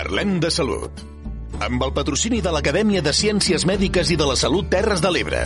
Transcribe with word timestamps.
Parlem 0.00 0.38
de 0.40 0.48
salut. 0.48 1.02
Amb 1.66 1.82
el 1.84 1.90
patrocini 1.92 2.38
de 2.40 2.54
l'Acadèmia 2.54 3.02
de 3.04 3.12
Ciències 3.18 3.66
Mèdiques 3.68 4.14
i 4.14 4.16
de 4.16 4.30
la 4.30 4.38
Salut 4.42 4.72
Terres 4.72 5.04
de 5.04 5.12
l'Ebre. 5.12 5.44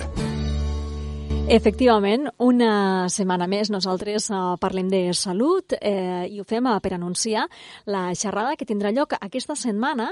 Efectivament, 1.45 2.25
una 2.41 3.05
setmana 3.13 3.45
més 3.45 3.69
nosaltres 3.69 4.31
uh, 4.33 4.55
parlem 4.57 4.89
de 4.89 5.13
salut 5.13 5.75
eh, 5.77 6.25
i 6.33 6.39
ho 6.41 6.45
fem 6.49 6.65
uh, 6.65 6.79
per 6.81 6.95
anunciar 6.97 7.43
la 7.85 8.15
xerrada 8.17 8.55
que 8.57 8.65
tindrà 8.65 8.89
lloc 8.97 9.13
aquesta 9.19 9.53
setmana 9.53 10.07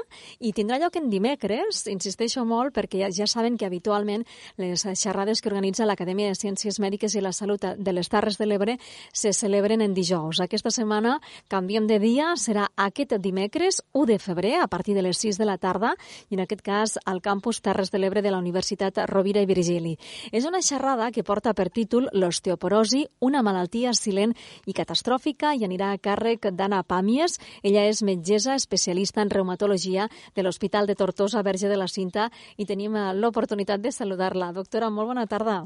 i 0.44 0.52
tindrà 0.52 0.76
lloc 0.76 0.98
en 1.00 1.08
dimecres, 1.08 1.86
insisteixo 1.88 2.44
molt 2.44 2.74
perquè 2.76 3.06
ja, 3.06 3.08
ja 3.16 3.24
saben 3.26 3.56
que 3.56 3.64
habitualment 3.64 4.26
les 4.60 4.84
xerrades 4.84 5.40
que 5.40 5.48
organitza 5.48 5.86
l'Acadèmia 5.88 6.28
de 6.28 6.36
Ciències 6.36 6.76
Mèdiques 6.84 7.16
i 7.16 7.24
la 7.24 7.32
Salut 7.32 7.64
de 7.64 7.96
les 7.96 8.12
Terres 8.12 8.36
de 8.36 8.50
l'Ebre 8.50 8.76
se 9.14 9.32
celebren 9.32 9.80
en 9.80 9.96
dijous. 9.96 10.42
Aquesta 10.44 10.68
setmana 10.68 11.16
canviem 11.48 11.88
de 11.88 11.96
dia, 11.96 12.34
serà 12.36 12.68
aquest 12.76 13.16
dimecres 13.24 13.80
1 13.94 14.04
de 14.12 14.18
febrer 14.20 14.58
a 14.60 14.68
partir 14.68 14.92
de 14.92 15.06
les 15.08 15.24
6 15.24 15.40
de 15.40 15.48
la 15.48 15.56
tarda 15.56 15.94
i 16.28 16.36
en 16.36 16.44
aquest 16.44 16.60
cas 16.60 16.98
al 17.06 17.24
campus 17.24 17.64
Terres 17.64 17.88
de 17.88 18.04
l'Ebre 18.04 18.20
de 18.20 18.36
la 18.36 18.44
Universitat 18.44 19.00
Rovira 19.08 19.40
i 19.40 19.48
Virgili. 19.48 19.96
És 20.28 20.44
una 20.44 20.60
xerrada 20.60 21.08
que 21.08 21.21
que 21.22 21.28
porta 21.28 21.52
per 21.54 21.70
títol 21.70 22.08
L'osteoporosi, 22.18 23.04
una 23.22 23.42
malaltia 23.46 23.92
silent 23.94 24.32
i 24.66 24.74
catastròfica 24.74 25.52
i 25.54 25.62
anirà 25.66 25.92
a 25.92 26.00
càrrec 26.02 26.48
d'Anna 26.50 26.82
Pàmies. 26.82 27.38
Ella 27.62 27.84
és 27.86 28.02
metgessa 28.02 28.56
especialista 28.58 29.22
en 29.22 29.30
reumatologia 29.30 30.08
de 30.34 30.42
l'Hospital 30.42 30.90
de 30.90 30.96
Tortosa 30.98 31.44
Verge 31.46 31.70
de 31.70 31.78
la 31.78 31.86
Cinta 31.86 32.30
i 32.56 32.66
tenim 32.66 32.96
eh, 32.96 33.12
l'oportunitat 33.14 33.84
de 33.86 33.94
saludar-la. 33.94 34.50
Doctora, 34.58 34.90
molt 34.90 35.14
bona 35.14 35.28
tarda. 35.30 35.62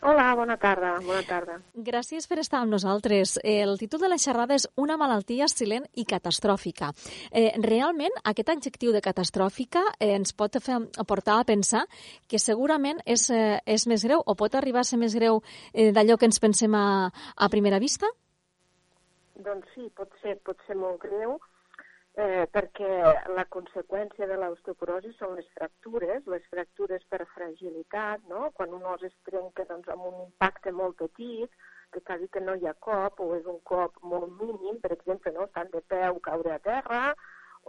Hola, 0.00 0.28
bona 0.38 0.54
tarda, 0.62 0.92
bona 1.02 1.24
tarda. 1.26 1.56
Gràcies 1.74 2.28
per 2.30 2.36
estar 2.38 2.60
amb 2.62 2.70
nosaltres. 2.70 3.34
El 3.42 3.74
títol 3.80 4.04
de 4.04 4.10
la 4.12 4.18
xerrada 4.22 4.54
és 4.54 4.68
Una 4.78 4.94
malaltia 4.96 5.48
silent 5.50 5.88
i 5.98 6.04
catastròfica. 6.06 6.92
Eh, 7.32 7.50
realment, 7.64 8.14
aquest 8.22 8.52
adjectiu 8.54 8.92
de 8.94 9.02
catastròfica 9.02 9.82
eh, 9.98 10.12
ens 10.14 10.32
pot 10.38 10.60
fer, 10.62 10.78
portar 11.02 11.40
a 11.40 11.48
pensar 11.48 11.82
que 12.30 12.38
segurament 12.38 13.02
és, 13.06 13.26
eh, 13.34 13.58
és 13.66 13.88
més 13.90 14.06
greu 14.06 14.22
o 14.22 14.36
pot 14.38 14.54
arribar 14.54 14.86
a 14.86 14.88
ser 14.88 15.00
més 15.02 15.18
greu 15.18 15.42
eh, 15.72 15.90
d'allò 15.90 16.16
que 16.16 16.30
ens 16.30 16.38
pensem 16.38 16.78
a, 16.78 17.10
a 17.34 17.48
primera 17.50 17.82
vista? 17.82 18.06
Doncs 19.34 19.66
sí, 19.74 19.90
pot 19.98 20.14
ser, 20.22 20.38
pot 20.46 20.62
ser 20.66 20.78
molt 20.78 21.02
greu, 21.02 21.40
eh, 22.18 22.46
perquè 22.50 22.90
la 23.36 23.44
conseqüència 23.54 24.26
de 24.26 24.36
l'osteoporosi 24.40 25.12
són 25.18 25.36
les 25.38 25.48
fractures, 25.54 26.26
les 26.32 26.46
fractures 26.50 27.04
per 27.12 27.22
fragilitat, 27.34 28.24
no? 28.32 28.50
quan 28.58 28.74
un 28.74 28.86
os 28.92 29.04
es 29.06 29.14
trenca 29.28 29.66
doncs, 29.68 29.88
amb 29.94 30.08
un 30.10 30.24
impacte 30.26 30.74
molt 30.74 30.98
petit, 31.04 31.54
que 31.94 32.02
quasi 32.04 32.28
que 32.34 32.42
no 32.44 32.56
hi 32.58 32.66
ha 32.68 32.74
cop, 32.88 33.22
o 33.22 33.30
és 33.38 33.46
un 33.46 33.62
cop 33.70 33.96
molt 34.02 34.34
mínim, 34.40 34.80
per 34.82 34.92
exemple, 34.96 35.32
no? 35.36 35.46
estan 35.46 35.70
de 35.72 35.84
peu, 35.94 36.18
caure 36.26 36.56
a 36.56 36.60
terra, 36.66 37.02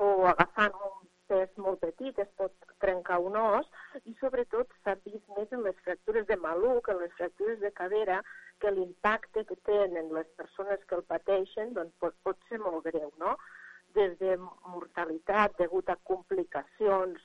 o 0.02 0.10
agafant 0.34 0.76
un 0.90 1.08
pes 1.30 1.54
molt 1.62 1.78
petit 1.84 2.18
es 2.18 2.30
pot 2.42 2.70
trencar 2.82 3.20
un 3.22 3.38
os, 3.38 3.70
i 4.10 4.16
sobretot 4.18 4.74
s'ha 4.82 4.98
vist 5.06 5.30
més 5.38 5.54
en 5.54 5.62
les 5.68 5.78
fractures 5.86 6.26
de 6.26 6.40
maluc, 6.42 6.90
en 6.90 7.04
les 7.04 7.14
fractures 7.22 7.62
de 7.62 7.70
cadera, 7.78 8.24
que 8.60 8.74
l'impacte 8.74 9.46
que 9.46 9.56
tenen 9.70 10.10
les 10.16 10.28
persones 10.42 10.82
que 10.90 10.98
el 10.98 11.06
pateixen 11.14 11.76
doncs, 11.78 11.94
pot, 12.02 12.18
pot 12.26 12.50
ser 12.50 12.58
molt 12.66 12.90
greu, 12.90 13.14
no? 13.22 13.38
Des 13.96 14.16
de 14.20 14.38
mortalitat 14.40 15.58
degut 15.58 15.90
a 15.90 15.98
complicacions 16.12 17.22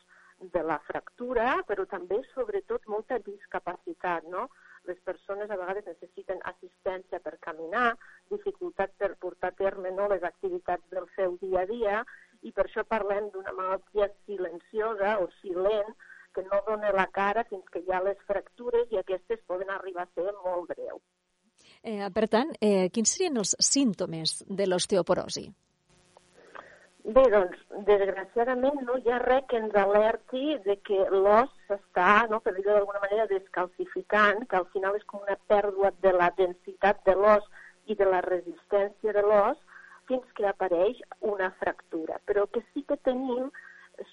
de 0.53 0.63
la 0.63 0.79
fractura, 0.87 1.63
però 1.69 1.87
també, 1.89 2.21
sobretot, 2.35 2.87
molta 2.91 3.19
discapacitat, 3.19 4.27
no? 4.29 4.49
Les 4.85 4.99
persones 5.07 5.51
a 5.51 5.57
vegades 5.57 5.87
necessiten 5.89 6.43
assistència 6.51 7.21
per 7.25 7.39
caminar, 7.41 7.95
dificultat 8.33 8.93
per 9.01 9.15
portar 9.21 9.53
a 9.53 9.59
terme 9.61 9.93
no, 9.95 10.09
les 10.13 10.25
activitats 10.27 10.85
del 10.93 11.07
seu 11.15 11.39
dia 11.41 11.63
a 11.63 11.71
dia, 11.71 12.03
i 12.43 12.53
per 12.53 12.67
això 12.67 12.85
parlem 12.85 13.31
d'una 13.33 13.55
malaltia 13.57 14.11
silenciosa 14.27 15.17
o 15.23 15.31
silent, 15.41 15.95
que 16.35 16.43
no 16.51 16.61
dona 16.67 16.91
la 16.93 17.07
cara 17.15 17.47
fins 17.49 17.69
que 17.73 17.81
hi 17.81 17.93
ha 17.95 18.03
les 18.03 18.19
fractures 18.29 18.91
i 18.91 18.99
aquestes 19.01 19.45
poden 19.47 19.71
arribar 19.71 20.05
a 20.05 20.13
ser 20.19 20.33
molt 20.43 20.73
greus. 20.75 21.03
Eh, 21.85 22.09
per 22.13 22.27
tant, 22.33 22.51
eh, 22.61 22.89
quins 22.93 23.13
serien 23.15 23.39
els 23.41 23.55
símptomes 23.61 24.43
de 24.49 24.67
l'osteoporosi? 24.67 25.47
Bé, 27.05 27.23
doncs, 27.33 27.59
desgraciadament 27.87 28.79
no 28.87 28.95
hi 28.97 29.11
ha 29.13 29.19
res 29.23 29.43
que 29.49 29.59
ens 29.61 29.75
alerti 29.77 30.55
de 30.67 30.77
que 30.89 31.03
l'os 31.11 31.51
s'està, 31.67 32.13
no, 32.31 32.39
per 32.41 32.55
dir-ho 32.57 32.71
d'alguna 32.71 33.03
manera, 33.03 33.27
descalcificant, 33.33 34.47
que 34.49 34.57
al 34.57 34.65
final 34.73 34.97
és 34.97 35.05
com 35.11 35.21
una 35.21 35.37
pèrdua 35.53 35.91
de 36.07 36.15
la 36.17 36.31
densitat 36.39 37.03
de 37.05 37.15
l'os 37.19 37.45
i 37.93 37.99
de 38.01 38.09
la 38.09 38.23
resistència 38.25 39.13
de 39.19 39.25
l'os 39.27 39.61
fins 40.09 40.33
que 40.39 40.49
apareix 40.49 41.03
una 41.35 41.51
fractura. 41.61 42.17
Però 42.25 42.47
el 42.47 42.53
que 42.57 42.65
sí 42.71 42.87
que 42.89 42.97
tenim 43.11 43.53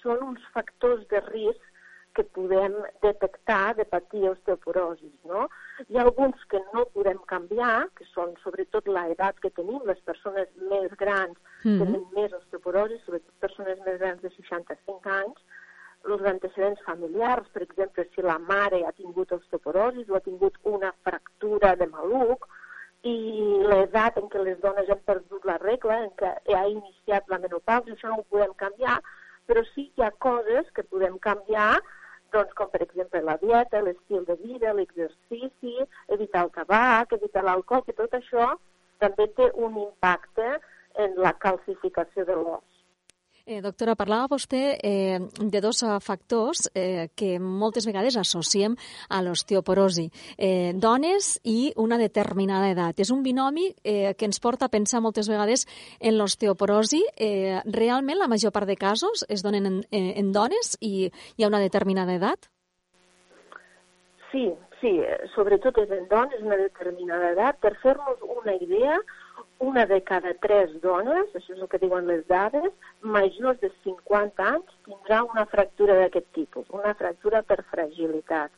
són 0.02 0.20
uns 0.28 0.44
factors 0.52 1.08
de 1.08 1.24
risc 1.30 1.71
que 2.14 2.24
podem 2.36 2.74
detectar 3.02 3.74
de 3.76 3.84
patir 3.84 4.28
osteoporosis. 4.28 5.12
No? 5.24 5.48
Hi 5.88 5.98
ha 5.98 6.04
alguns 6.04 6.44
que 6.52 6.60
no 6.74 6.84
podem 6.94 7.18
canviar, 7.32 7.88
que 7.96 8.06
són 8.12 8.34
sobretot 8.42 8.88
l'edat 8.88 9.40
que 9.40 9.50
tenim, 9.56 9.80
les 9.88 10.00
persones 10.08 10.48
més 10.70 10.92
grans 11.00 11.36
mm 11.64 11.70
-hmm. 11.70 11.78
tenen 11.78 12.06
més 12.16 12.32
osteoporosis, 12.40 13.04
sobretot 13.04 13.34
persones 13.40 13.78
més 13.86 13.98
grans 13.98 14.22
de 14.22 14.30
65 14.30 15.10
anys, 15.10 15.38
els 16.04 16.22
antecedents 16.22 16.80
familiars, 16.84 17.48
per 17.52 17.62
exemple, 17.62 18.08
si 18.14 18.22
la 18.22 18.38
mare 18.38 18.84
ha 18.86 18.92
tingut 18.92 19.32
osteoporosis 19.32 20.08
o 20.10 20.16
ha 20.16 20.20
tingut 20.20 20.58
una 20.62 20.92
fractura 21.04 21.76
de 21.76 21.86
maluc, 21.86 22.48
i 23.02 23.16
l'edat 23.66 24.18
en 24.18 24.28
què 24.30 24.42
les 24.42 24.60
dones 24.62 24.90
han 24.90 25.00
perdut 25.06 25.44
la 25.44 25.58
regla, 25.58 25.98
en 26.04 26.12
què 26.20 26.30
ha 26.58 26.66
iniciat 26.70 27.28
la 27.28 27.38
menopausa, 27.38 27.90
això 27.90 28.08
no 28.08 28.20
ho 28.20 28.28
podem 28.30 28.54
canviar, 28.54 29.00
però 29.46 29.64
sí 29.72 29.88
que 29.90 30.02
hi 30.02 30.06
ha 30.06 30.12
coses 30.22 30.70
que 30.76 30.84
podem 30.84 31.18
canviar 31.18 31.80
doncs 32.34 32.52
com 32.58 32.70
per 32.72 32.82
exemple 32.84 33.22
la 33.26 33.36
dieta, 33.42 33.82
l'estil 33.84 34.26
de 34.28 34.36
vida, 34.42 34.74
l'exercici, 34.76 35.74
evitar 36.16 36.46
el 36.46 36.52
tabac, 36.56 37.16
evitar 37.18 37.44
l'alcohol, 37.46 37.84
que 37.86 37.96
tot 37.98 38.18
això 38.18 38.52
també 39.04 39.28
té 39.38 39.50
un 39.66 39.78
impacte 39.86 40.54
en 41.04 41.18
la 41.26 41.32
calcificació 41.44 42.24
de 42.28 42.36
l'os. 42.38 42.71
Eh, 43.44 43.58
doctora, 43.60 43.96
parlava 43.98 44.28
vostè 44.30 44.76
eh, 44.78 45.18
de 45.18 45.60
dos 45.60 45.80
uh, 45.82 45.96
factors 45.98 46.68
eh, 46.78 47.08
que 47.18 47.40
moltes 47.42 47.88
vegades 47.88 48.14
associem 48.16 48.76
a 49.10 49.18
l'osteoporosi. 49.18 50.04
Eh, 50.38 50.70
dones 50.78 51.40
i 51.42 51.72
una 51.74 51.98
determinada 51.98 52.70
edat. 52.70 53.02
És 53.02 53.10
un 53.10 53.24
binomi 53.26 53.66
eh, 53.82 54.14
que 54.14 54.28
ens 54.30 54.38
porta 54.38 54.68
a 54.68 54.70
pensar 54.70 55.02
moltes 55.02 55.26
vegades 55.26 55.66
en 55.98 56.20
l'osteoporosi. 56.20 57.02
Eh, 57.16 57.58
realment, 57.66 58.20
la 58.20 58.30
major 58.30 58.54
part 58.54 58.70
de 58.70 58.78
casos 58.78 59.26
es 59.28 59.42
donen 59.42 59.66
en, 59.66 59.82
eh, 59.90 60.14
en 60.22 60.30
dones 60.30 60.76
i 60.78 61.10
hi 61.10 61.42
ha 61.42 61.50
una 61.50 61.58
determinada 61.58 62.14
edat? 62.14 62.46
Sí, 64.30 64.52
sí, 64.78 65.00
sobretot 65.34 65.82
és 65.82 65.90
en 65.90 66.06
dones, 66.06 66.46
una 66.46 66.60
determinada 66.62 67.34
edat. 67.34 67.58
Per 67.58 67.74
fer-nos 67.82 68.22
una 68.22 68.54
idea, 68.54 69.00
una 69.62 69.86
de 69.86 70.00
cada 70.02 70.32
tres 70.42 70.72
dones, 70.82 71.28
això 71.38 71.54
és 71.54 71.60
el 71.62 71.68
que 71.70 71.78
diuen 71.78 72.08
les 72.10 72.24
dades, 72.26 72.72
majors 73.14 73.60
de 73.62 73.70
50 73.84 74.46
anys 74.54 74.74
tindrà 74.88 75.20
una 75.28 75.44
fractura 75.52 75.94
d'aquest 76.00 76.26
tipus, 76.38 76.66
una 76.74 76.94
fractura 76.98 77.44
per 77.46 77.60
fragilitat. 77.70 78.50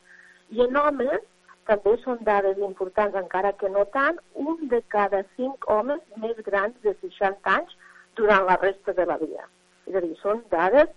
I 0.57 0.65
en 0.65 0.79
homes, 0.81 1.27
també 1.69 1.93
són 2.01 2.25
dades 2.25 2.61
importants, 2.69 3.19
encara 3.21 3.53
que 3.61 3.69
no 3.75 3.85
tant, 3.93 4.17
un 4.47 4.65
de 4.73 4.81
cada 4.95 5.21
cinc 5.37 5.69
homes 5.77 6.01
més 6.25 6.41
grans 6.49 6.81
de 6.87 6.97
60 7.03 7.53
anys 7.53 7.77
durant 8.17 8.49
la 8.49 8.57
resta 8.65 8.97
de 8.97 9.05
la 9.13 9.19
vida. 9.21 9.45
És 9.85 10.01
a 10.01 10.05
dir, 10.05 10.15
són 10.23 10.41
dades 10.53 10.89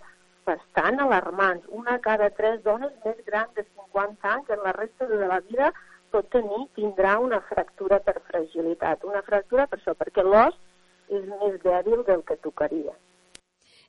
bastant 0.48 1.04
alarmants. 1.04 1.68
Una 1.82 1.98
cada 2.08 2.30
tres 2.40 2.62
dones 2.64 2.96
més 3.04 3.20
grans 3.28 3.52
de 3.60 3.66
50 3.68 4.34
anys 4.34 4.56
en 4.56 4.64
la 4.64 4.72
resta 4.80 5.08
de 5.12 5.20
la 5.28 5.40
vida 5.52 5.72
pot 6.12 6.28
tenir, 6.32 6.64
tindrà 6.78 7.18
una 7.22 7.40
fractura 7.50 8.00
per 8.04 8.18
fragilitat. 8.30 9.04
Una 9.08 9.22
fractura 9.26 9.66
per 9.66 9.80
això, 9.80 9.94
perquè 9.98 10.24
l'os 10.24 10.56
és 11.08 11.28
més 11.28 11.60
dèbil 11.64 12.04
del 12.08 12.24
que 12.28 12.36
tocaria. 12.44 12.94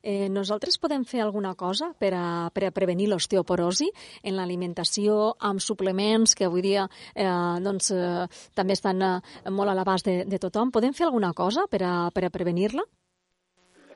Eh, 0.02 0.30
nosaltres 0.32 0.78
podem 0.80 1.02
fer 1.04 1.20
alguna 1.20 1.52
cosa 1.54 1.90
per 1.92 2.14
a, 2.16 2.48
per 2.54 2.64
a 2.64 2.70
prevenir 2.72 3.10
l'osteoporosi 3.10 3.90
en 4.24 4.38
l'alimentació, 4.38 5.34
amb 5.44 5.60
suplements 5.60 6.32
que 6.34 6.46
avui 6.48 6.64
dia 6.64 6.86
eh, 7.12 7.26
doncs, 7.60 7.90
eh, 7.92 8.24
també 8.56 8.78
estan 8.78 9.04
eh, 9.04 9.18
molt 9.52 9.68
a 9.68 9.76
l'abast 9.76 10.08
de, 10.08 10.22
de 10.24 10.40
tothom. 10.40 10.72
Podem 10.72 10.96
fer 10.96 11.04
alguna 11.10 11.34
cosa 11.36 11.66
per 11.68 11.82
a, 11.84 11.94
per 12.16 12.24
a 12.24 12.32
prevenir-la? 12.32 12.86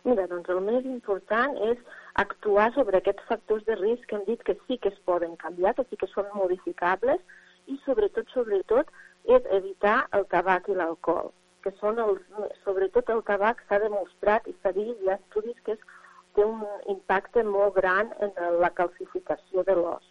Mira, 0.05 0.27
doncs 0.29 0.51
el 0.53 0.61
més 0.61 0.85
important 0.85 1.57
és 1.71 1.81
actuar 2.21 2.69
sobre 2.75 3.01
aquests 3.01 3.25
factors 3.31 3.65
de 3.65 3.79
risc 3.81 4.05
que 4.11 4.19
hem 4.19 4.27
dit 4.29 4.43
que 4.45 4.59
sí 4.67 4.77
que 4.77 4.93
es 4.93 5.01
poden 5.09 5.39
canviar, 5.41 5.73
que 5.79 5.87
sí 5.89 5.97
que 5.97 6.11
són 6.13 6.29
modificables, 6.37 7.25
i 7.67 7.79
sobretot, 7.85 8.29
sobretot, 8.35 8.91
és 9.25 9.47
evitar 9.57 10.05
el 10.17 10.27
tabac 10.33 10.69
i 10.69 10.77
l'alcohol, 10.77 11.33
que 11.65 11.73
són 11.81 12.01
els, 12.03 12.21
sobretot 12.65 13.11
el 13.15 13.23
tabac 13.29 13.63
s'ha 13.69 13.81
demostrat 13.85 14.49
i 14.49 14.55
s'ha 14.61 14.75
vist, 14.77 15.01
hi 15.01 15.13
ha 15.13 15.19
estudis 15.21 15.61
que 15.65 15.77
és, 15.79 15.87
té 16.35 16.45
un 16.45 16.63
impacte 16.91 17.45
molt 17.47 17.77
gran 17.79 18.11
en 18.27 18.35
la 18.61 18.71
calcificació 18.75 19.63
de 19.69 19.77
l'os. 19.79 20.07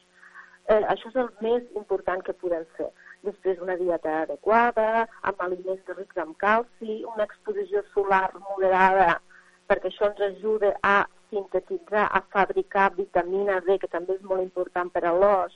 Eh, 0.71 0.79
això 0.93 1.09
és 1.11 1.17
el 1.19 1.29
més 1.43 1.65
important 1.79 2.23
que 2.23 2.35
podem 2.39 2.63
fer. 2.77 2.87
Després 3.27 3.59
una 3.63 3.75
dieta 3.79 4.21
adequada, 4.21 5.05
amb 5.29 5.43
aliments 5.43 5.91
rics 5.97 6.21
en 6.23 6.31
calci, 6.39 7.01
una 7.13 7.27
exposició 7.27 7.83
solar 7.91 8.29
moderada, 8.39 9.19
perquè 9.67 9.91
això 9.91 10.09
ens 10.11 10.23
ajuda 10.29 10.73
a 10.83 10.95
sintetitzar, 11.29 12.07
a 12.07 12.23
fabricar 12.35 12.93
vitamina 12.95 13.59
D, 13.67 13.77
que 13.81 13.91
també 13.91 14.15
és 14.17 14.25
molt 14.31 14.43
important 14.43 14.91
per 14.95 15.03
a 15.07 15.13
l'os, 15.19 15.55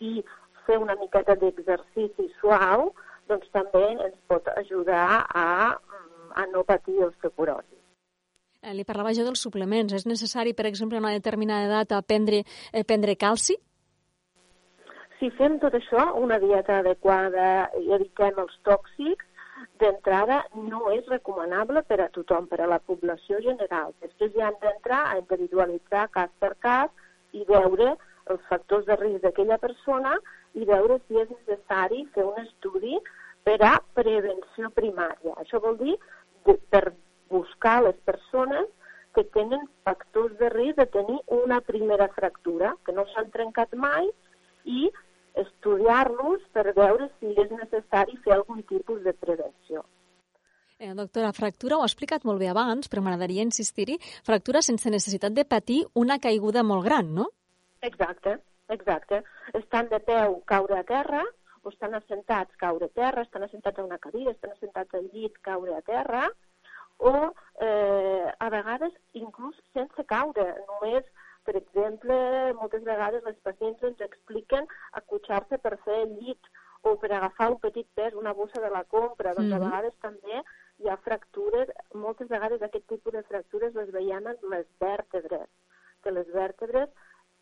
i 0.00 0.22
fer 0.66 0.78
una 0.80 0.96
miqueta 1.00 1.36
d'exercici 1.40 2.28
suau, 2.40 2.90
doncs 3.28 3.48
també 3.52 3.84
ens 3.94 4.16
pot 4.28 4.48
ajudar 4.56 5.24
a, 5.28 5.46
a 6.34 6.46
no 6.52 6.64
patir 6.68 6.98
osteoporosi. 7.04 7.76
Eh, 8.64 8.72
li 8.72 8.84
parlava 8.88 9.12
jo 9.16 9.26
dels 9.26 9.42
suplements. 9.44 9.92
És 9.92 10.06
necessari, 10.08 10.54
per 10.56 10.66
exemple, 10.66 10.98
a 10.98 11.04
una 11.04 11.12
determinada 11.12 11.68
edat 11.68 12.08
prendre, 12.08 12.44
eh, 12.72 12.84
prendre 12.84 13.16
calci? 13.16 13.56
Si 15.18 15.30
fem 15.38 15.58
tot 15.60 15.76
això, 15.76 16.10
una 16.20 16.38
dieta 16.42 16.80
adequada 16.80 17.70
i 17.80 17.92
evitem 17.96 18.40
els 18.40 18.56
tòxics, 18.64 19.24
d'entrada 19.80 20.42
no 20.54 20.90
és 20.92 21.06
recomanable 21.10 21.82
per 21.88 22.00
a 22.04 22.08
tothom, 22.14 22.46
per 22.50 22.60
a 22.62 22.70
la 22.70 22.78
població 22.78 23.40
general. 23.44 23.94
Després 24.02 24.34
ja 24.36 24.48
han 24.48 24.58
d'entrar 24.62 25.02
a 25.10 25.18
individualitzar 25.20 26.08
cas 26.14 26.32
per 26.40 26.54
cas 26.66 26.90
i 27.32 27.44
veure 27.48 27.94
els 28.32 28.44
factors 28.48 28.86
de 28.86 28.96
risc 29.00 29.22
d'aquella 29.24 29.58
persona 29.62 30.14
i 30.54 30.66
veure 30.68 31.00
si 31.06 31.18
és 31.20 31.30
necessari 31.30 32.04
fer 32.14 32.24
un 32.26 32.38
estudi 32.42 32.98
per 33.44 33.58
a 33.66 33.74
prevenció 33.98 34.70
primària. 34.74 35.34
Això 35.42 35.60
vol 35.60 35.76
dir 35.80 35.96
per 36.70 36.84
buscar 37.30 37.80
les 37.84 37.96
persones 38.08 38.68
que 39.14 39.24
tenen 39.36 39.66
factors 39.86 40.36
de 40.38 40.50
risc 40.50 40.78
de 40.80 40.86
tenir 40.86 41.18
una 41.30 41.60
primera 41.60 42.08
fractura, 42.14 42.74
que 42.84 42.92
no 42.92 43.06
s'han 43.12 43.30
trencat 43.34 43.74
mai, 43.78 44.08
i 44.64 44.88
estudiar-los 45.38 46.42
per 46.54 46.72
veure 46.74 47.10
si 47.18 47.34
és 47.34 47.52
necessari 47.52 48.16
fer 48.24 48.34
algun 48.34 48.62
tipus 48.70 49.02
de 49.04 49.14
prevenció. 49.14 49.84
Eh, 50.78 50.92
doctora, 50.94 51.30
fractura 51.32 51.78
ho 51.78 51.84
ha 51.84 51.90
explicat 51.90 52.24
molt 52.26 52.42
bé 52.42 52.48
abans, 52.50 52.90
però 52.90 53.02
m'agradaria 53.02 53.46
insistir-hi, 53.46 54.00
fractura 54.26 54.62
sense 54.62 54.90
necessitat 54.90 55.34
de 55.36 55.46
patir 55.46 55.84
una 55.94 56.18
caiguda 56.18 56.64
molt 56.66 56.84
gran, 56.86 57.12
no? 57.14 57.28
Exacte, 57.86 58.40
exacte. 58.68 59.22
Estan 59.52 59.88
de 59.88 60.00
peu, 60.00 60.40
caure 60.46 60.78
a 60.78 60.84
terra, 60.84 61.24
o 61.62 61.72
estan 61.72 61.94
assentats, 61.94 62.56
caure 62.56 62.86
a 62.86 62.94
terra, 63.00 63.22
estan 63.22 63.42
assentats 63.42 63.78
a 63.78 63.84
una 63.84 63.98
cadira, 63.98 64.32
estan 64.32 64.52
assentats 64.52 64.94
al 64.94 65.08
llit, 65.12 65.38
caure 65.40 65.76
a 65.76 65.82
terra, 65.82 66.28
o 66.98 67.32
eh, 67.60 68.32
a 68.38 68.48
vegades 68.50 68.92
inclús 69.12 69.56
sense 69.72 70.04
caure, 70.06 70.46
només 70.68 71.04
per 71.44 71.56
exemple, 71.60 72.16
moltes 72.58 72.84
vegades 72.84 73.24
les 73.28 73.40
pacients 73.46 73.82
ens 73.88 74.04
expliquen 74.06 74.68
acotxar-se 75.00 75.58
per 75.64 75.76
fer 75.84 75.98
el 76.06 76.14
llit 76.20 76.52
o 76.88 76.94
per 77.00 77.10
agafar 77.12 77.50
un 77.52 77.58
petit 77.60 77.88
pes, 77.98 78.16
una 78.20 78.32
bossa 78.38 78.62
de 78.64 78.70
la 78.72 78.84
compra. 78.84 79.34
Doncs 79.34 79.48
mm 79.48 79.52
-hmm. 79.52 79.56
a 79.56 79.58
mhm. 79.58 79.66
vegades 79.68 79.94
també 80.00 80.42
hi 80.78 80.88
ha 80.88 80.96
fractures, 81.08 81.68
moltes 81.94 82.28
vegades 82.28 82.62
aquest 82.62 82.86
tipus 82.88 83.12
de 83.12 83.22
fractures 83.30 83.74
les 83.74 83.90
veiem 83.92 84.26
en 84.26 84.38
les 84.54 84.66
vèrtebres, 84.80 85.48
que 86.02 86.10
les 86.10 86.28
vèrtebres 86.32 86.88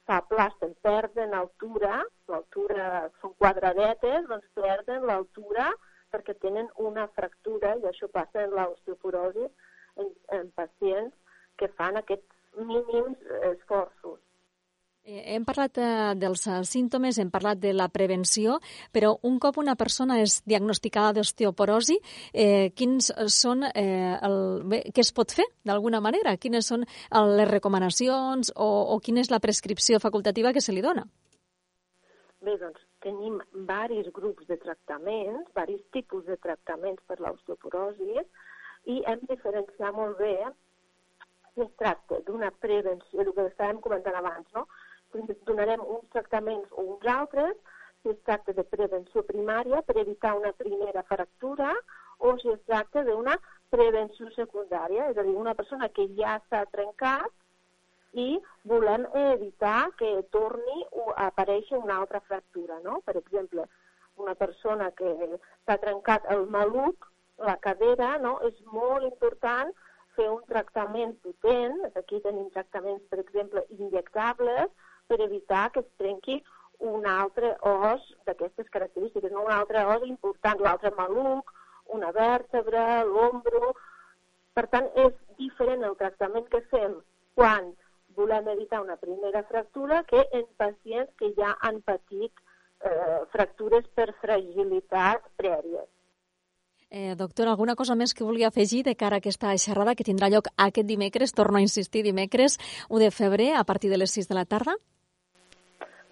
s'aplasten, 0.06 0.74
perden 0.86 1.34
altura, 1.38 2.02
l'altura 2.32 2.86
són 3.20 3.34
quadradetes, 3.42 4.26
doncs 4.30 4.48
perden 4.58 5.06
l'altura 5.08 5.70
perquè 6.12 6.34
tenen 6.44 6.68
una 6.88 7.06
fractura 7.16 7.76
i 7.80 7.86
això 7.88 8.08
passa 8.12 8.44
en 8.44 8.52
l'osteoporosi 8.56 9.46
en, 9.46 10.10
en 10.38 10.50
pacients 10.58 11.14
que 11.60 11.70
fan 11.78 11.96
aquest 12.00 12.26
mínims 12.58 13.18
esforços. 13.52 14.20
Eh, 15.02 15.34
hem 15.34 15.42
parlat 15.42 15.78
eh, 15.82 16.12
dels 16.14 16.44
eh, 16.46 16.60
símptomes, 16.62 17.16
hem 17.18 17.30
parlat 17.34 17.58
de 17.58 17.72
la 17.74 17.88
prevenció, 17.90 18.60
però 18.94 19.16
un 19.26 19.40
cop 19.42 19.56
una 19.58 19.74
persona 19.74 20.20
és 20.22 20.36
diagnosticada 20.46 21.16
d'osteoporosi, 21.16 21.96
eh, 22.30 22.70
quins 22.78 23.10
són, 23.34 23.64
eh, 23.66 24.14
el, 24.22 24.36
bé, 24.70 24.78
què 24.94 25.02
es 25.02 25.10
pot 25.10 25.34
fer 25.34 25.48
d'alguna 25.66 25.98
manera? 25.98 26.36
Quines 26.38 26.70
són 26.70 26.86
les 27.34 27.50
recomanacions 27.50 28.52
o, 28.54 28.68
o 28.94 29.00
quina 29.02 29.24
és 29.26 29.32
la 29.34 29.42
prescripció 29.42 29.98
facultativa 29.98 30.54
que 30.54 30.62
se 30.62 30.70
li 30.70 30.86
dona? 30.86 31.02
Bé, 32.46 32.54
doncs 32.62 32.86
tenim 33.02 33.40
varis 33.66 34.06
grups 34.14 34.46
de 34.46 34.60
tractaments, 34.62 35.50
varis 35.58 35.82
tipus 35.90 36.22
de 36.30 36.38
tractaments 36.46 37.02
per 37.10 37.18
l'osteoporosi 37.18 38.22
i 38.86 39.02
hem 39.02 39.26
de 39.26 39.34
diferenciar 39.34 39.90
molt 39.98 40.14
bé 40.22 40.36
si 41.54 41.66
es 41.66 41.74
tracta 41.76 42.22
d'una 42.26 42.54
prevenció, 42.62 43.20
el 43.20 43.34
que 43.34 43.50
estàvem 43.50 43.82
comentant 43.82 44.14
abans, 44.22 44.46
no? 44.54 44.66
Donarem 45.46 45.80
uns 45.80 46.08
tractaments 46.14 46.68
o 46.72 46.86
uns 46.94 47.06
altres, 47.06 47.56
si 48.02 48.10
es 48.10 48.22
tracta 48.26 48.52
de 48.52 48.64
prevenció 48.64 49.22
primària 49.26 49.82
per 49.86 49.98
evitar 50.00 50.34
una 50.38 50.52
primera 50.52 51.02
fractura 51.06 51.74
o 52.18 52.36
si 52.38 52.50
es 52.50 52.62
tracta 52.66 53.04
d'una 53.06 53.36
prevenció 53.70 54.30
secundària, 54.34 55.08
és 55.10 55.18
a 55.18 55.22
dir, 55.26 55.36
una 55.38 55.54
persona 55.54 55.88
que 55.88 56.08
ja 56.18 56.38
s'ha 56.48 56.64
trencat 56.74 57.30
i 58.12 58.40
volem 58.68 59.06
evitar 59.16 59.90
que 59.98 60.10
torni 60.34 60.82
a 61.16 61.28
aparèixer 61.30 61.78
una 61.78 61.96
altra 62.02 62.20
fractura, 62.20 62.78
no? 62.84 63.00
Per 63.06 63.16
exemple, 63.16 63.64
una 64.20 64.34
persona 64.34 64.90
que 64.98 65.14
s'ha 65.64 65.78
trencat 65.80 66.28
el 66.34 66.46
maluc, 66.46 67.08
la 67.38 67.56
cadera, 67.56 68.18
no? 68.18 68.38
És 68.48 68.58
molt 68.72 69.06
important 69.08 69.72
fer 70.16 70.28
un 70.28 70.42
tractament 70.50 71.14
potent, 71.24 71.78
aquí 71.96 72.20
tenim 72.20 72.50
tractaments, 72.52 73.04
per 73.08 73.22
exemple, 73.22 73.64
injectables, 73.78 74.68
per 75.12 75.20
evitar 75.20 75.68
que 75.72 75.84
es 75.84 75.90
trenqui 76.00 76.40
un 76.88 77.06
altre 77.06 77.52
os 77.68 78.02
d'aquestes 78.26 78.70
característiques, 78.72 79.30
no 79.32 79.44
un 79.44 79.52
altre 79.52 79.84
os 79.94 80.06
important, 80.08 80.60
l'altre 80.64 80.92
maluc, 80.96 81.52
una 81.98 82.12
vèrtebra, 82.16 83.04
l'ombro... 83.04 83.74
Per 84.52 84.66
tant, 84.68 84.84
és 85.00 85.14
diferent 85.38 85.80
el 85.88 85.94
tractament 85.96 86.44
que 86.52 86.60
fem 86.68 86.98
quan 87.38 87.70
volem 88.18 88.50
evitar 88.52 88.82
una 88.82 88.98
primera 89.00 89.40
fractura 89.48 90.02
que 90.04 90.26
en 90.36 90.44
pacients 90.60 91.14
que 91.16 91.30
ja 91.38 91.54
han 91.64 91.80
patit 91.86 92.32
eh, 92.84 93.22
fractures 93.32 93.88
per 93.96 94.10
fragilitat 94.20 95.24
prèvies. 95.40 95.88
Eh, 96.92 97.14
doctor, 97.16 97.48
alguna 97.48 97.78
cosa 97.80 97.96
més 97.96 98.12
que 98.12 98.28
volia 98.28 98.50
afegir 98.52 98.82
de 98.84 98.92
cara 99.00 99.16
a 99.16 99.24
aquesta 99.24 99.56
xerrada 99.56 99.94
que 99.96 100.04
tindrà 100.04 100.28
lloc 100.28 100.52
aquest 100.60 100.84
dimecres, 100.84 101.32
torno 101.32 101.56
a 101.56 101.64
insistir, 101.64 102.04
dimecres 102.04 102.58
1 102.90 103.00
de 103.00 103.10
febrer 103.10 103.54
a 103.56 103.64
partir 103.64 103.88
de 103.88 103.96
les 103.96 104.12
6 104.12 104.28
de 104.28 104.36
la 104.36 104.44
tarda? 104.44 104.76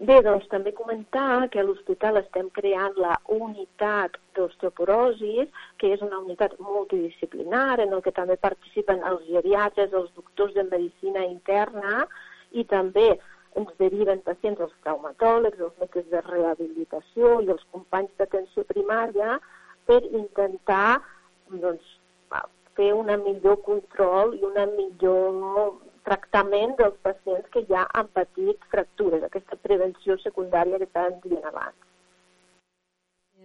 Bé, 0.00 0.14
doncs 0.24 0.46
també 0.48 0.70
comentar 0.72 1.50
que 1.52 1.60
a 1.60 1.62
l'hospital 1.66 2.16
estem 2.22 2.46
creant 2.56 2.94
la 3.04 3.18
unitat 3.34 4.14
d'osteoporosis, 4.36 5.50
que 5.76 5.90
és 5.92 6.00
una 6.06 6.22
unitat 6.22 6.54
multidisciplinar 6.68 7.82
en 7.84 7.92
el 7.92 8.00
que 8.06 8.14
també 8.16 8.38
participen 8.40 9.04
els 9.10 9.26
geriatres, 9.26 9.92
els 9.92 10.08
doctors 10.16 10.54
de 10.56 10.64
medicina 10.70 11.26
interna 11.26 12.06
i 12.56 12.64
també 12.72 13.10
ens 13.60 13.76
deriven 13.82 14.24
pacients 14.24 14.64
als 14.64 14.72
traumatòlegs, 14.86 15.60
els 15.68 15.76
metges 15.84 16.08
de 16.14 16.24
rehabilitació 16.30 17.36
i 17.44 17.52
els 17.52 17.68
companys 17.76 18.16
d'atenció 18.16 18.64
primària 18.72 19.36
per 19.84 20.00
intentar 20.06 21.02
doncs, 21.60 21.96
fer 22.78 22.94
una 22.96 23.20
millor 23.20 23.60
control 23.68 24.32
i 24.38 24.44
una 24.48 24.64
millor 24.72 25.76
tractament 26.06 26.76
dels 26.78 26.96
pacients 27.04 27.48
que 27.54 27.64
ja 27.68 27.84
han 27.94 28.08
patit 28.16 28.66
fractures, 28.72 29.22
aquesta 29.26 29.58
prevenció 29.60 30.16
secundària 30.24 30.80
que 30.80 30.88
estàvem 30.88 31.20
dient 31.26 31.46
abans. 31.52 31.76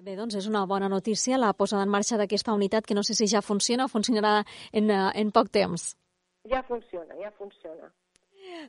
Bé, 0.06 0.14
doncs 0.14 0.36
és 0.38 0.46
una 0.46 0.66
bona 0.70 0.90
notícia 0.92 1.38
la 1.42 1.54
posada 1.58 1.86
en 1.88 1.90
marxa 1.90 2.18
d'aquesta 2.20 2.54
unitat 2.54 2.86
que 2.86 2.94
no 2.98 3.02
sé 3.02 3.16
si 3.18 3.26
ja 3.32 3.42
funciona 3.42 3.88
o 3.88 3.90
funcionarà 3.90 4.44
en, 4.72 4.92
eh, 4.92 5.12
en 5.22 5.32
poc 5.32 5.50
temps. 5.50 5.96
Ja 6.52 6.62
funciona, 6.68 7.16
ja 7.18 7.32
funciona. 7.32 7.90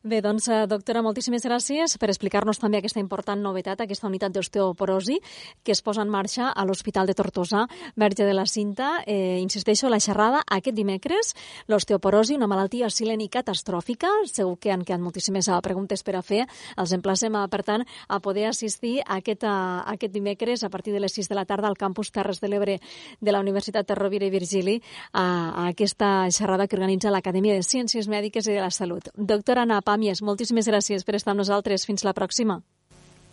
Bé, 0.03 0.21
doncs, 0.23 0.47
eh, 0.49 0.67
doctora, 0.69 1.01
moltíssimes 1.03 1.43
gràcies 1.43 1.97
per 1.99 2.11
explicar-nos 2.11 2.61
també 2.63 2.79
aquesta 2.79 3.01
important 3.01 3.41
novetat, 3.43 3.81
aquesta 3.81 4.07
unitat 4.07 4.33
d'osteoporosi 4.33 5.17
que 5.65 5.73
es 5.73 5.83
posa 5.83 6.03
en 6.03 6.09
marxa 6.09 6.51
a 6.51 6.65
l'Hospital 6.65 7.07
de 7.07 7.15
Tortosa, 7.15 7.67
Verge 7.97 8.25
de 8.25 8.35
la 8.35 8.47
Cinta. 8.47 9.03
Eh, 9.07 9.41
insisteixo, 9.41 9.89
la 9.89 9.99
xerrada 9.99 10.45
aquest 10.47 10.77
dimecres, 10.77 11.35
l'osteoporosi, 11.67 12.37
una 12.37 12.47
malaltia 12.47 12.91
silent 12.91 13.21
i 13.21 13.29
catastròfica. 13.29 14.09
Segur 14.27 14.59
que 14.59 14.71
han 14.71 14.85
quedat 14.85 15.01
moltíssimes 15.01 15.49
eh, 15.49 15.59
preguntes 15.63 16.03
per 16.03 16.17
a 16.17 16.23
fer. 16.23 16.47
Els 16.77 16.93
emplacem, 16.93 17.35
eh, 17.35 17.49
per 17.49 17.63
tant, 17.65 17.85
a 18.09 18.21
poder 18.21 18.47
assistir 18.47 19.01
a 19.01 19.17
aquest, 19.17 19.45
a, 19.45 19.83
aquest 19.87 20.13
dimecres 20.13 20.63
a 20.63 20.71
partir 20.71 20.93
de 20.93 21.01
les 21.01 21.13
6 21.13 21.29
de 21.29 21.35
la 21.35 21.45
tarda 21.45 21.67
al 21.67 21.77
campus 21.77 22.13
Terres 22.13 22.41
de 22.41 22.49
l'Ebre 22.49 22.81
de 23.21 23.33
la 23.33 23.41
Universitat 23.41 23.89
de 23.89 23.95
Rovira 23.95 24.27
i 24.27 24.31
Virgili 24.31 24.81
a, 25.13 25.25
a 25.25 25.67
aquesta 25.69 26.31
xerrada 26.31 26.69
que 26.69 26.77
organitza 26.77 27.11
l'Acadèmia 27.11 27.55
de 27.55 27.67
Ciències 27.67 28.07
Mèdiques 28.09 28.47
i 28.47 28.55
de 28.55 28.61
la 28.61 28.71
Salut. 28.71 29.11
Doctora 29.17 29.66
Anna 29.67 29.83
Pàmies, 29.83 30.23
moltíssimes 30.23 30.71
gràcies 30.71 31.03
per 31.03 31.19
estar 31.19 31.35
amb 31.35 31.43
nosaltres. 31.43 31.85
Fins 31.91 32.07
la 32.07 32.15
pròxima. 32.15 32.61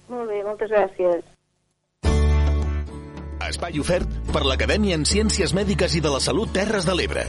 Molt 0.10 0.30
bé, 0.30 0.42
moltes 0.44 0.74
gràcies. 0.74 1.22
Espai 3.44 3.78
ofert 3.80 4.10
per 4.34 4.46
l'Acadèmia 4.48 4.98
en 4.98 5.06
Ciències 5.06 5.54
Mèdiques 5.54 6.00
i 6.00 6.02
de 6.02 6.14
la 6.16 6.24
Salut 6.24 6.54
Terres 6.56 6.88
de 6.90 6.96
l'Ebre. 6.98 7.28